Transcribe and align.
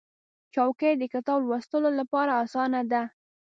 چوکۍ 0.53 0.93
د 0.97 1.03
کتاب 1.13 1.39
لوستلو 1.47 1.89
لپاره 1.99 2.31
اسانه 2.43 2.81
ده. 2.91 3.01